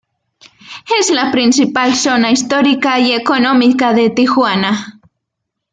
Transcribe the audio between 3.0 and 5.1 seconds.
económica de Tijuana.